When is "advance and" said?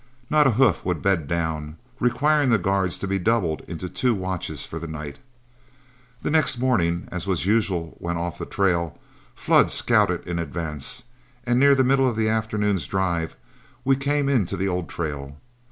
10.39-11.59